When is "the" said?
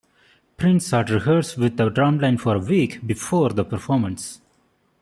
1.77-1.87, 3.51-3.63